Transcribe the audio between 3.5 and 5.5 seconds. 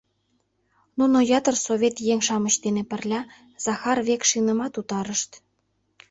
Захар Векшинымат утарышт.